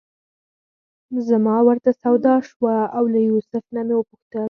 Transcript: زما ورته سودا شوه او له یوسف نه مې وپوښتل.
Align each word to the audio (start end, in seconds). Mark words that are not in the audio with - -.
زما 1.27 1.57
ورته 1.67 1.89
سودا 2.01 2.35
شوه 2.49 2.75
او 2.97 3.03
له 3.13 3.19
یوسف 3.29 3.63
نه 3.75 3.81
مې 3.87 3.95
وپوښتل. 3.97 4.39